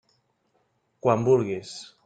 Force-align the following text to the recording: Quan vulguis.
Quan 1.07 1.29
vulguis. 1.29 1.79